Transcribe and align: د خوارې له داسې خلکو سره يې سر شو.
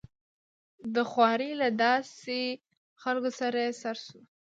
د 0.95 0.97
خوارې 1.11 1.51
له 1.61 1.69
داسې 1.83 2.39
خلکو 3.01 3.29
سره 3.39 3.57
يې 3.65 3.71
سر 3.81 3.97
شو. 4.05 4.19